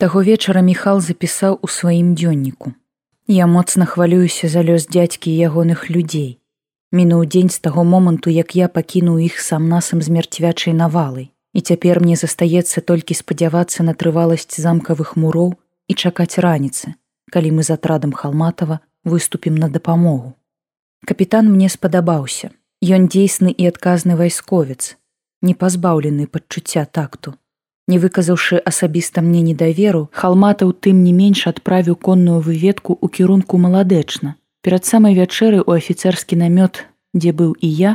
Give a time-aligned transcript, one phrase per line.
[0.00, 2.70] Таго вечара Міхал запісаў у сваім дзённіку.
[3.26, 6.38] Я моцна хвалююся за лёс дзядзькі і ягоных людзей.
[6.94, 11.34] Мінуў дзень з таго моманту, як я пакінуў іх сам насам з мярцвячай навалай.
[11.50, 15.58] І цяпер мне застаецца толькі спадзявацца на трываласць замкавых муроў
[15.90, 16.94] і чакаць раніцы,
[17.34, 20.38] калі мы з атрадам халматава выступім на дапамогу.
[21.10, 22.54] Капітан мне спадабаўся.
[22.86, 24.94] Ён дзейсны і адказны вайсковец,
[25.42, 27.34] не пазбаўлены пачуцця такту.
[27.88, 34.34] Не выказаўшы асабіста мне недаверу, халматаў тым не менш адправіў конную выведку ў кірунку маладэчна.
[34.60, 36.84] Перад самай вячэры ў афіцэрскі намёт,
[37.16, 37.92] дзе быў і я,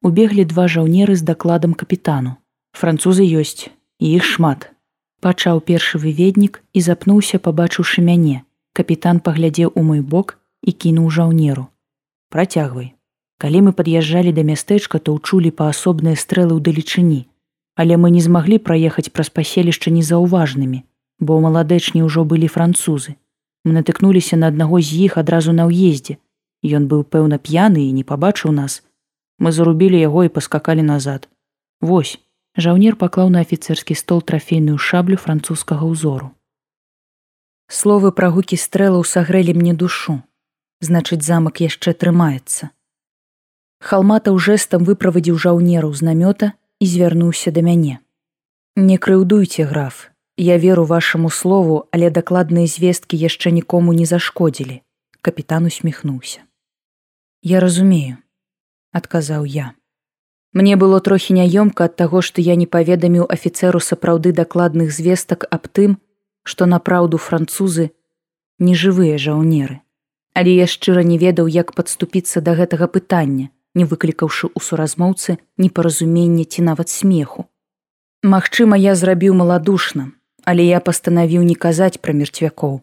[0.00, 2.40] убеглі два жаўнеры з дакладам капітану.
[2.72, 3.68] Французы ёсць,
[4.00, 4.72] і іх шмат.
[5.20, 8.48] Пачаў першы выведнік і запнуўся, пабачыўшы мяне.
[8.72, 11.68] Капітан паглядзеў у мой бок і кінуў жаўнеру.
[12.32, 12.96] Працягвай.
[13.36, 17.20] Калі мы пад'язджалі да мястэчка, то ўчулі паасобныя стрэлы ў далечыні
[17.74, 20.82] але мы не змаглі праехаць праз паселішча незаўважнымі,
[21.18, 23.18] бо ў маладэчні ўжо былі французы.
[23.64, 26.18] Мы натыкнуліся на аднаго з іх адразу на ўездзе.
[26.64, 28.82] Ён быў пэўна п'яны і не пабачыў нас.
[29.38, 31.28] Мы зарубілі яго і паскакалі назад.
[31.80, 32.20] Вось,
[32.56, 36.30] жаўнер паклаў на афіцэрскі стол трафейную шаблю французскага ўзору.
[37.66, 40.20] Словы пра гукі стрэлаў сагрэлі мне душу.
[40.84, 42.70] Значыць, замак яшчэ трымаецца.
[43.80, 47.98] Халмата ў жэстам выправадзіў жаўнеру з намёта і звярнуўся да мяне.
[48.76, 54.82] Не крыўдуйце граф, я веру вашаму слову, але дакладныя звесткі яшчэ нікому не зашкодзілі.
[55.22, 56.42] Капітан усміхнуўся.
[57.42, 58.18] Я разумею,
[58.92, 59.72] адказаў я.
[60.54, 65.66] Мне было трохі няёмка ад таго, што я не паведаміў афіцэру сапраўды дакладных звестак аб
[65.68, 65.96] тым,
[66.42, 67.90] што напраўду французы
[68.58, 69.80] нежывыя жаўнеры.
[70.34, 76.44] Але я шчыра не ведаў, як падступіцца да гэтага пытання, не выклікаўшы ў суразмоўцы непаразумення
[76.44, 77.46] ці нават смеху.
[78.22, 80.12] Магчыма, я зрабіў маладушна,
[80.44, 82.80] але я пастанавіў не казаць пра мерцвякоў.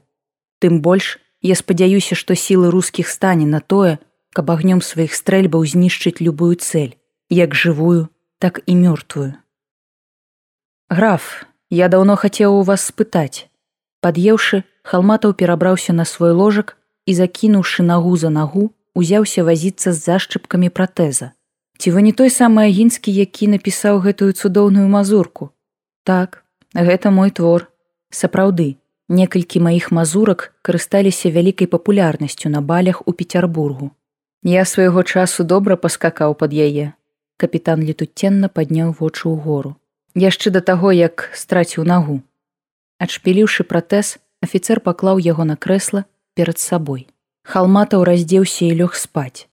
[0.61, 3.97] Тым больш я спадзяюся, што сілы рускіх стане на тое,
[4.33, 6.97] каб агнём сваіх стрэльбаў знішчыць любую цэль,
[7.29, 9.33] як жывую, так і мёртвую.
[10.89, 13.47] Граф, я даўно хацеў у вас спытаць.
[14.01, 20.69] Пад'еўшы, халматаў перабраўся на свой ложак і закінуўшы нагу за нагу, узяўся вазіцца з зашчыпкамі
[20.69, 21.31] пратэза.
[21.81, 25.49] Ці вы не той самы агінскі, які напісаў гэтую цудоўную мазурку.
[26.03, 26.43] Так,
[26.73, 27.71] гэта мой твор.
[28.11, 28.77] Сапраўды,
[29.09, 33.91] некалькі маіх мазурак карысталіся вялікай папулярнасцю на балях у Петербургу.
[34.43, 36.93] Я свайго часу добра паскакаў пад яе.
[37.37, 39.77] Капітан летуценна падняў вочы ў гору.
[40.13, 42.21] Яшчэ да таго, як страціў нагу.
[43.01, 47.07] Адшпіліўшы пратэз, афіцэр паклаў яго на крэсла перад сабой.
[47.43, 49.49] Халматаў раздзеўся і лёг спаць.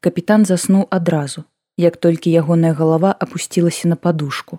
[0.00, 1.44] Капітан заснуў адразу,
[1.76, 4.58] як толькі ягоная галава апусцілася на падушку.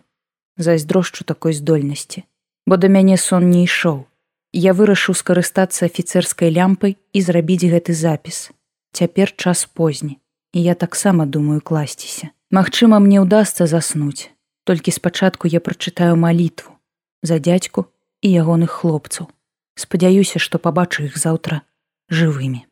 [0.57, 2.23] Зайздрошчу такой здольнасці,
[2.65, 4.07] бо да мяне сон не ішоў.
[4.51, 8.51] Я вырашыў скарыстацца афіцэрскай лямпай і зрабіць гэты запіс.
[8.91, 10.17] Цяпер час позні,
[10.53, 12.31] і я таксама думаю класціся.
[12.51, 14.31] Магчыма, мне ўдасца заснуць.
[14.63, 16.73] Толькі спачатку я прачытаю малітву
[17.21, 17.85] за дядзьку
[18.21, 19.27] і ягоных хлопцаў.
[19.75, 21.61] Спадзяюся, што пабачу іх заўтра
[22.09, 22.68] живыми.